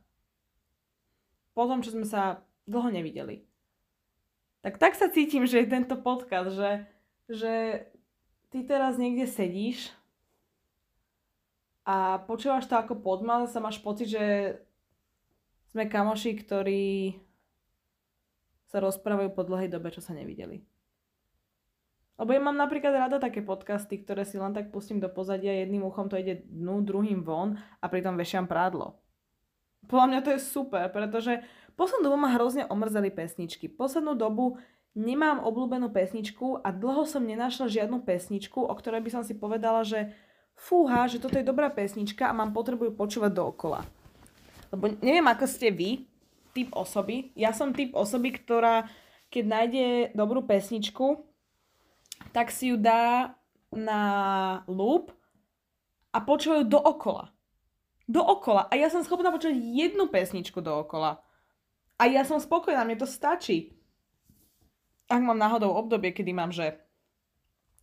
Po 1.54 1.68
tom, 1.68 1.84
čo 1.84 1.94
sme 1.94 2.08
sa 2.08 2.42
dlho 2.66 2.90
nevideli. 2.94 3.44
Tak 4.62 4.78
tak 4.78 4.94
sa 4.94 5.10
cítim, 5.10 5.44
že 5.50 5.66
je 5.66 5.74
tento 5.74 5.98
podcast, 5.98 6.54
že, 6.54 6.72
že 7.26 7.54
ty 8.54 8.62
teraz 8.62 8.96
niekde 9.02 9.26
sedíš 9.26 9.90
a 11.82 12.22
počúvaš 12.30 12.70
to 12.70 12.78
ako 12.78 13.02
podmal, 13.02 13.50
sa 13.50 13.58
máš 13.58 13.82
pocit, 13.82 14.14
že 14.14 14.58
sme 15.74 15.90
kamoši, 15.90 16.38
ktorí 16.38 17.18
sa 18.70 18.80
rozprávajú 18.80 19.34
po 19.34 19.42
dlhej 19.44 19.68
dobe, 19.68 19.90
čo 19.90 20.00
sa 20.00 20.14
nevideli. 20.14 20.62
Lebo 22.20 22.36
ja 22.36 22.41
mám 22.44 22.58
napríklad 22.58 22.94
rada 23.08 23.18
také 23.18 23.41
podcasty, 23.41 24.01
ktoré 24.01 24.27
si 24.27 24.38
len 24.38 24.53
tak 24.53 24.70
pustím 24.70 25.01
do 25.01 25.10
pozadia, 25.10 25.63
jedným 25.63 25.88
uchom 25.88 26.12
to 26.12 26.20
ide 26.20 26.46
dnu, 26.50 26.86
druhým 26.86 27.25
von 27.25 27.58
a 27.82 27.86
pritom 27.88 28.20
vešiam 28.20 28.46
prádlo. 28.46 29.00
Podľa 29.89 30.08
mňa 30.08 30.20
to 30.22 30.30
je 30.38 30.39
super, 30.41 30.86
pretože 30.94 31.41
poslednú 31.74 32.13
dobu 32.13 32.18
ma 32.22 32.30
hrozne 32.38 32.70
omrzeli 32.70 33.10
pesničky. 33.10 33.65
Poslednú 33.72 34.13
dobu 34.13 34.62
nemám 34.94 35.41
obľúbenú 35.41 35.89
pesničku 35.89 36.62
a 36.62 36.70
dlho 36.70 37.08
som 37.10 37.25
nenašla 37.25 37.72
žiadnu 37.72 38.06
pesničku, 38.06 38.60
o 38.62 38.74
ktorej 38.75 39.01
by 39.01 39.10
som 39.10 39.24
si 39.25 39.34
povedala, 39.34 39.82
že 39.82 40.13
fúha, 40.53 41.10
že 41.10 41.18
toto 41.18 41.41
je 41.41 41.48
dobrá 41.48 41.74
pesnička 41.74 42.30
a 42.30 42.38
mám 42.38 42.53
potrebu 42.53 42.91
ju 42.91 42.94
počúvať 42.94 43.32
dookola. 43.34 43.82
Lebo 44.70 44.94
neviem, 45.01 45.25
ako 45.25 45.46
ste 45.50 45.74
vy, 45.74 46.06
typ 46.53 46.70
osoby. 46.75 47.34
Ja 47.34 47.56
som 47.56 47.74
typ 47.74 47.96
osoby, 47.98 48.36
ktorá 48.36 48.88
keď 49.32 49.44
nájde 49.48 49.86
dobrú 50.12 50.44
pesničku, 50.44 51.24
tak 52.32 52.52
si 52.52 52.72
ju 52.72 52.78
dá 52.80 53.36
na 53.72 54.02
loop 54.68 55.16
a 56.12 56.20
počúvajú 56.20 56.68
dookola. 56.68 57.32
Dookola. 58.08 58.68
A 58.68 58.74
ja 58.76 58.92
som 58.92 59.04
schopná 59.04 59.32
počuť 59.32 59.56
jednu 59.56 60.12
pesničku 60.12 60.60
dookola. 60.60 61.24
A 61.96 62.04
ja 62.10 62.28
som 62.28 62.42
spokojná, 62.42 62.84
mne 62.84 63.00
to 63.00 63.08
stačí. 63.08 63.78
Ak 65.08 65.22
mám 65.24 65.40
náhodou 65.40 65.72
obdobie, 65.76 66.12
kedy 66.12 66.32
mám, 66.36 66.52
že 66.52 66.80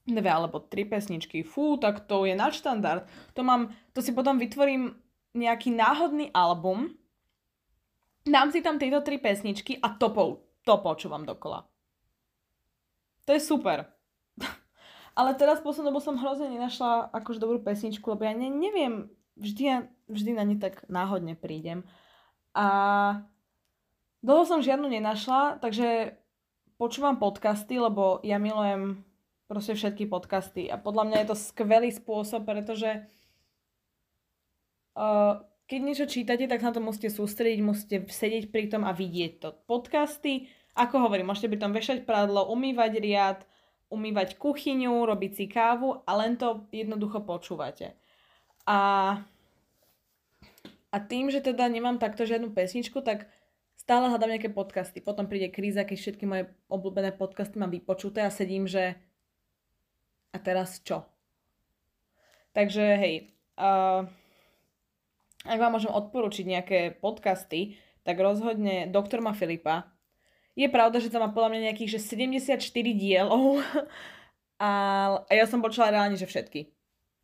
dve 0.09 0.29
alebo 0.33 0.65
tri 0.65 0.89
pesničky, 0.89 1.45
fú, 1.45 1.77
tak 1.77 2.09
to 2.09 2.25
je 2.25 2.33
nadštandard. 2.33 3.05
To 3.37 3.41
mám, 3.45 3.73
to 3.93 4.01
si 4.01 4.17
potom 4.17 4.41
vytvorím 4.41 4.97
nejaký 5.37 5.73
náhodný 5.73 6.33
album, 6.33 6.97
dám 8.25 8.49
si 8.49 8.65
tam 8.65 8.81
tieto 8.81 9.05
tri 9.05 9.21
pesničky 9.21 9.77
a 9.81 9.93
to, 9.97 10.09
po, 10.09 10.25
to 10.65 10.75
počúvam 10.81 11.29
dokola. 11.29 11.69
To 13.29 13.37
je 13.37 13.41
super. 13.45 13.98
Ale 15.19 15.35
teraz 15.35 15.59
poslednú 15.59 15.91
dobu 15.91 15.99
som 15.99 16.15
hrozne 16.15 16.47
nenašla 16.47 17.11
akože 17.11 17.43
dobrú 17.43 17.59
pesničku, 17.59 18.07
lebo 18.15 18.23
ja 18.23 18.39
ne, 18.39 18.47
neviem, 18.47 19.11
vždy, 19.35 19.91
vždy 20.07 20.31
na 20.39 20.47
ne 20.47 20.55
tak 20.63 20.87
náhodne 20.87 21.35
prídem. 21.35 21.83
A 22.55 22.67
dlho 24.23 24.47
som 24.47 24.63
žiadnu 24.63 24.87
nenašla, 24.87 25.59
takže 25.59 26.15
počúvam 26.79 27.19
podcasty, 27.19 27.83
lebo 27.83 28.23
ja 28.23 28.39
milujem 28.39 29.03
proste 29.51 29.75
všetky 29.75 30.07
podcasty 30.07 30.71
a 30.71 30.79
podľa 30.79 31.11
mňa 31.11 31.17
je 31.19 31.29
to 31.35 31.37
skvelý 31.51 31.91
spôsob, 31.91 32.47
pretože 32.47 33.03
uh, 34.95 35.43
keď 35.67 35.81
niečo 35.83 36.07
čítate, 36.07 36.47
tak 36.47 36.63
na 36.63 36.71
to 36.71 36.79
musíte 36.79 37.11
sústrediť, 37.11 37.59
musíte 37.59 37.97
sedieť 38.07 38.55
pri 38.55 38.71
tom 38.71 38.87
a 38.87 38.95
vidieť 38.95 39.33
to. 39.43 39.51
Podcasty 39.67 40.47
ako 40.79 41.11
hovorím, 41.11 41.35
môžete 41.35 41.51
pri 41.51 41.59
tom 41.59 41.75
vešať 41.75 42.07
prádlo, 42.07 42.55
umývať 42.55 43.03
riad, 43.03 43.43
umývať 43.89 44.37
kuchyňu, 44.37 45.05
robiť 45.05 45.33
si 45.33 45.45
kávu 45.49 46.05
a 46.05 46.11
len 46.21 46.37
to 46.37 46.69
jednoducho 46.73 47.25
počúvate. 47.25 47.97
A, 48.69 48.79
a 50.93 50.97
tým, 51.01 51.33
že 51.33 51.41
teda 51.41 51.69
nemám 51.73 51.97
takto 51.97 52.29
žiadnu 52.29 52.53
pesničku, 52.53 53.01
tak 53.01 53.33
stále 53.81 54.13
hľadám 54.13 54.37
nejaké 54.37 54.53
podcasty. 54.53 55.01
Potom 55.01 55.25
príde 55.25 55.49
kríza, 55.49 55.89
keď 55.89 55.97
všetky 55.97 56.25
moje 56.29 56.53
obľúbené 56.69 57.17
podcasty 57.17 57.57
mám 57.57 57.73
vypočuté 57.73 58.21
a 58.21 58.33
sedím, 58.33 58.69
že 58.69 59.01
a 60.33 60.37
teraz 60.37 60.85
čo? 60.85 61.09
Takže 62.53 62.85
hej, 63.01 63.33
uh, 63.57 64.05
ak 65.49 65.59
vám 65.59 65.81
môžem 65.81 65.89
odporučiť 65.89 66.45
nejaké 66.45 66.79
podcasty, 67.01 67.81
tak 68.05 68.21
rozhodne 68.21 68.89
Doktor 68.93 69.25
ma 69.25 69.33
Filipa, 69.33 69.89
je 70.59 70.67
pravda, 70.67 70.99
že 70.99 71.07
to 71.07 71.23
má 71.23 71.31
podľa 71.31 71.55
mňa 71.55 71.61
nejakých 71.71 71.95
že 71.95 72.01
74 72.03 72.59
dielov 72.99 73.63
a, 74.67 74.71
a 75.23 75.33
ja 75.33 75.47
som 75.47 75.63
počula 75.63 75.95
reálne, 75.95 76.19
že 76.19 76.27
všetky. 76.27 76.67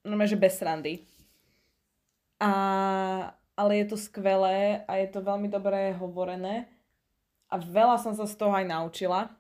Normálne, 0.06 0.30
že 0.30 0.38
bez 0.38 0.54
srandy. 0.54 1.02
A, 2.38 2.50
ale 3.58 3.72
je 3.82 3.86
to 3.90 3.98
skvelé 3.98 4.86
a 4.86 5.02
je 5.02 5.08
to 5.10 5.18
veľmi 5.18 5.50
dobre 5.50 5.98
hovorené 5.98 6.70
a 7.50 7.58
veľa 7.58 7.98
som 7.98 8.14
sa 8.14 8.22
z 8.22 8.38
toho 8.38 8.54
aj 8.54 8.70
naučila. 8.70 9.34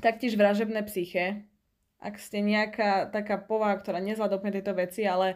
Taktiež 0.00 0.38
vražebné 0.38 0.80
psyche. 0.88 1.44
Ak 1.98 2.16
ste 2.16 2.40
nejaká 2.40 3.10
taká 3.10 3.36
povaha, 3.42 3.74
ktorá 3.74 3.98
nezvládne 3.98 4.54
tieto 4.54 4.70
veci, 4.70 5.02
ale 5.02 5.34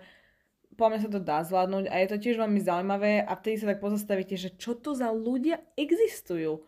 poďme 0.79 0.99
sa 1.03 1.09
to 1.11 1.19
dá 1.19 1.43
zvládnuť 1.43 1.91
a 1.91 1.95
je 2.01 2.09
to 2.09 2.17
tiež 2.23 2.37
veľmi 2.39 2.63
zaujímavé 2.63 3.27
a 3.27 3.35
vtedy 3.35 3.61
sa 3.61 3.75
tak 3.75 3.83
pozastavíte, 3.83 4.39
že 4.39 4.55
čo 4.55 4.79
to 4.79 4.95
za 4.95 5.11
ľudia 5.11 5.59
existujú 5.75 6.63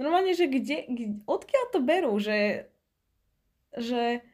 Normálne, 0.00 0.32
že 0.32 0.48
kde, 0.48 0.88
kde 0.88 1.06
odkiaľ 1.28 1.64
to 1.76 1.80
berú, 1.84 2.16
že, 2.16 2.72
že 3.76 4.24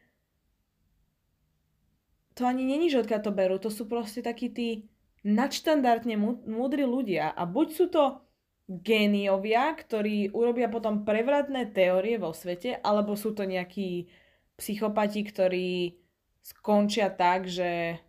to 2.39 2.47
ani 2.47 2.63
není, 2.63 2.87
že 2.87 3.03
odkiaľ 3.03 3.21
to 3.27 3.35
berú, 3.35 3.59
to 3.59 3.67
sú 3.67 3.83
proste 3.83 4.23
takí 4.23 4.47
tí 4.47 4.87
nadštandardne 5.27 6.15
múdri 6.47 6.87
ľudia 6.87 7.35
a 7.35 7.43
buď 7.43 7.67
sú 7.75 7.85
to 7.91 8.23
géniovia, 8.71 9.75
ktorí 9.75 10.31
urobia 10.31 10.71
potom 10.71 11.03
prevratné 11.03 11.67
teórie 11.75 12.15
vo 12.15 12.31
svete, 12.31 12.79
alebo 12.79 13.19
sú 13.19 13.35
to 13.35 13.43
nejakí 13.43 14.07
psychopati, 14.55 15.27
ktorí 15.27 15.99
skončia 16.39 17.11
tak, 17.11 17.51
že 17.51 17.99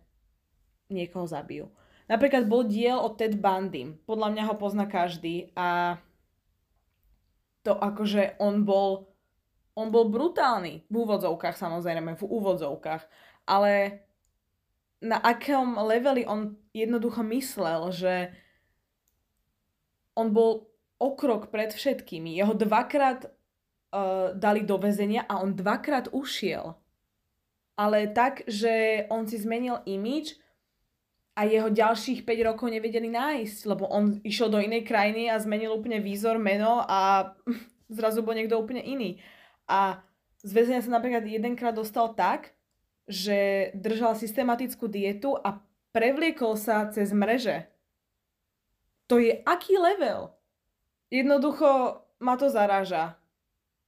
niekoho 0.87 1.27
zabijú. 1.27 1.67
Napríklad 2.07 2.47
bol 2.47 2.65
diel 2.65 2.97
o 2.97 3.11
Ted 3.13 3.37
Bundy. 3.37 3.99
Podľa 4.07 4.27
mňa 4.31 4.43
ho 4.47 4.55
pozná 4.55 4.89
každý 4.89 5.51
a 5.53 5.99
to 7.63 7.75
akože 7.75 8.39
on 8.39 8.63
bol, 8.63 9.11
on 9.75 9.91
bol 9.91 10.07
brutálny. 10.07 10.87
V 10.87 10.95
úvodzovkách 10.95 11.55
samozrejme, 11.59 12.15
v 12.15 12.23
úvodzovkách. 12.23 13.03
Ale 13.49 14.03
na 14.99 15.17
akom 15.19 15.79
leveli 15.79 16.27
on 16.27 16.59
jednoducho 16.75 17.23
myslel, 17.23 17.91
že 17.91 18.13
on 20.15 20.35
bol 20.35 20.67
okrok 20.99 21.47
pred 21.47 21.71
všetkými. 21.71 22.35
Jeho 22.35 22.51
dvakrát 22.51 23.27
uh, 23.27 24.35
dali 24.35 24.67
do 24.67 24.75
väzenia 24.75 25.23
a 25.23 25.39
on 25.39 25.55
dvakrát 25.55 26.11
ušiel. 26.11 26.75
Ale 27.79 28.11
tak, 28.11 28.43
že 28.43 29.07
on 29.07 29.23
si 29.23 29.39
zmenil 29.39 29.79
imič 29.87 30.35
a 31.39 31.47
jeho 31.47 31.71
ďalších 31.71 32.27
5 32.27 32.49
rokov 32.51 32.67
nevedeli 32.67 33.07
nájsť, 33.07 33.59
lebo 33.71 33.87
on 33.87 34.19
išiel 34.27 34.51
do 34.51 34.59
inej 34.59 34.83
krajiny 34.83 35.31
a 35.31 35.39
zmenil 35.39 35.71
úplne 35.71 36.03
výzor, 36.03 36.35
meno 36.35 36.83
a 36.83 37.31
zrazu 37.87 38.19
bol 38.27 38.35
niekto 38.35 38.59
úplne 38.59 38.83
iný. 38.83 39.23
A 39.63 40.03
z 40.43 40.51
väzenia 40.51 40.83
sa 40.83 40.91
napríklad 40.91 41.23
jedenkrát 41.23 41.71
dostal 41.71 42.11
tak, 42.11 42.51
že 43.07 43.71
držal 43.71 44.19
systematickú 44.19 44.91
dietu 44.91 45.39
a 45.39 45.63
prevliekol 45.95 46.59
sa 46.59 46.91
cez 46.91 47.15
mreže. 47.15 47.71
To 49.07 49.15
je 49.23 49.39
aký 49.47 49.79
level? 49.79 50.35
Jednoducho 51.07 52.03
ma 52.19 52.35
to 52.35 52.51
zaráža. 52.51 53.15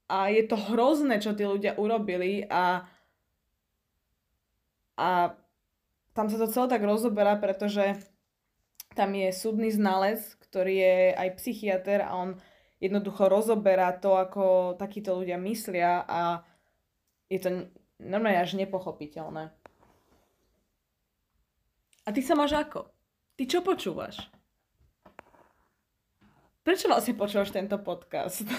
A 0.08 0.32
je 0.32 0.48
to 0.48 0.56
hrozné, 0.56 1.20
čo 1.20 1.36
tí 1.36 1.44
ľudia 1.44 1.76
urobili 1.76 2.48
a, 2.48 2.88
a 4.96 5.36
tam 6.12 6.28
sa 6.28 6.38
to 6.40 6.48
celé 6.52 6.68
tak 6.68 6.84
rozoberá, 6.84 7.40
pretože 7.40 7.96
tam 8.92 9.16
je 9.16 9.32
súdny 9.32 9.72
znalec, 9.72 10.20
ktorý 10.44 10.76
je 10.76 10.98
aj 11.16 11.30
psychiatr 11.40 12.04
a 12.04 12.12
on 12.20 12.30
jednoducho 12.84 13.32
rozoberá 13.32 13.96
to, 13.96 14.20
ako 14.20 14.76
takíto 14.76 15.16
ľudia 15.16 15.40
myslia 15.40 16.04
a 16.04 16.44
je 17.32 17.40
to 17.40 17.50
normálne 18.02 18.42
až 18.42 18.60
nepochopiteľné. 18.60 19.54
A 22.02 22.10
ty 22.10 22.20
sa 22.26 22.34
máš 22.34 22.58
ako? 22.58 22.90
Ty 23.38 23.44
čo 23.48 23.60
počúvaš? 23.62 24.20
Prečo 26.66 26.90
vlastne 26.90 27.16
počúvaš 27.16 27.54
tento 27.54 27.78
podcast? 27.80 28.44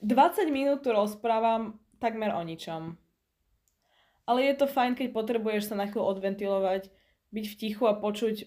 20 0.00 0.48
minút 0.48 0.80
tu 0.80 0.94
rozprávam 0.94 1.76
takmer 2.00 2.32
o 2.32 2.40
ničom. 2.40 2.96
Ale 4.30 4.46
je 4.46 4.62
to 4.62 4.70
fajn, 4.70 4.94
keď 4.94 5.10
potrebuješ 5.10 5.74
sa 5.74 5.74
na 5.74 5.90
chvíľu 5.90 6.06
odventilovať, 6.06 6.86
byť 7.34 7.44
v 7.50 7.58
tichu 7.58 7.90
a 7.90 7.98
počuť 7.98 8.46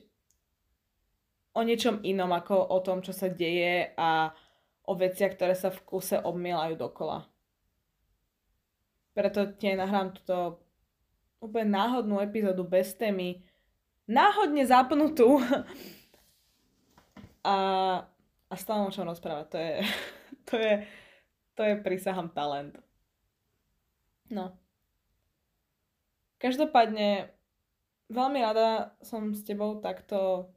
o 1.52 1.60
niečom 1.60 2.00
inom 2.08 2.32
ako 2.32 2.56
o 2.56 2.80
tom, 2.80 3.04
čo 3.04 3.12
sa 3.12 3.28
deje 3.28 3.92
a 4.00 4.32
o 4.88 4.94
veciach, 4.96 5.36
ktoré 5.36 5.60
sa 5.60 5.76
v 5.76 5.84
kuse 5.84 6.24
obmielajú 6.24 6.80
dokola. 6.80 7.28
Preto 9.12 9.52
ti 9.60 9.76
nahrám 9.76 10.16
túto 10.16 10.64
úplne 11.44 11.76
náhodnú 11.76 12.24
epizódu 12.24 12.64
bez 12.64 12.96
témy, 12.96 13.44
náhodne 14.08 14.64
zapnutú 14.64 15.44
a, 17.44 17.58
a 18.48 18.54
stále 18.56 18.88
o 18.88 18.94
čom 18.96 19.04
rozprávať. 19.04 19.46
To 19.52 19.58
je, 19.60 19.74
to 20.48 20.56
je, 20.56 20.74
to 21.60 21.62
je 21.68 21.74
prísahám 21.84 22.32
talent. 22.32 22.80
No. 24.32 24.63
Každopádne, 26.44 27.32
veľmi 28.12 28.40
rada 28.44 28.92
som 29.00 29.32
s 29.32 29.48
tebou 29.48 29.80
takto 29.80 30.52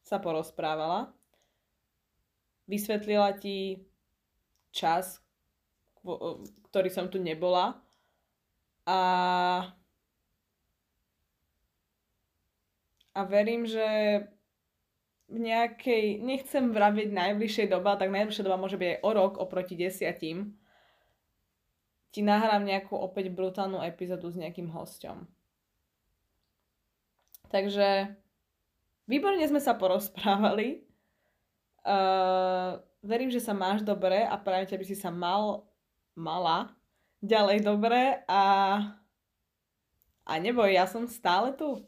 sa 0.00 0.16
porozprávala. 0.16 1.12
Vysvetlila 2.64 3.36
ti 3.36 3.84
čas, 4.72 5.20
ktorý 6.72 6.88
som 6.88 7.12
tu 7.12 7.20
nebola. 7.20 7.84
A, 8.88 9.00
a 13.12 13.20
verím, 13.28 13.68
že 13.68 14.24
v 15.28 15.36
nejakej, 15.36 16.16
nechcem 16.16 16.72
vraviť 16.72 17.12
najbližšej 17.12 17.66
doba, 17.68 18.00
tak 18.00 18.08
najbližšia 18.08 18.48
doba 18.48 18.56
môže 18.56 18.80
byť 18.80 18.88
aj 18.88 19.00
o 19.04 19.10
rok 19.12 19.32
oproti 19.36 19.76
desiatim 19.76 20.56
ti 22.10 22.20
nahrám 22.26 22.66
nejakú 22.66 22.98
opäť 22.98 23.30
brutálnu 23.30 23.82
epizódu 23.86 24.30
s 24.30 24.38
nejakým 24.38 24.70
hosťom. 24.70 25.26
Takže 27.50 28.14
výborne 29.10 29.42
sme 29.46 29.58
sa 29.58 29.74
porozprávali. 29.74 30.86
Uh, 31.80 32.78
verím, 33.02 33.32
že 33.32 33.40
sa 33.42 33.56
máš 33.56 33.82
dobre 33.82 34.22
a 34.22 34.36
práve 34.36 34.68
ťa 34.68 34.78
by 34.78 34.84
si 34.86 34.96
sa 34.98 35.08
mal, 35.08 35.66
mala 36.14 36.70
ďalej 37.20 37.64
dobre 37.64 38.20
a, 38.28 38.44
a 40.24 40.32
neboj, 40.40 40.68
ja 40.72 40.84
som 40.88 41.08
stále 41.08 41.52
tu. 41.56 41.84